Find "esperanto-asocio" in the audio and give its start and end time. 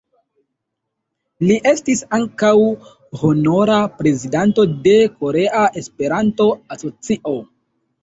5.85-7.41